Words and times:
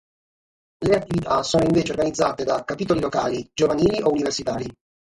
Le 0.83 0.95
attività 0.95 1.43
sono 1.43 1.63
invece 1.65 1.91
organizzate 1.91 2.43
da 2.43 2.63
capitoli 2.63 2.99
locali, 2.99 3.47
giovanili 3.53 4.01
o 4.01 4.09
universitari. 4.09 4.67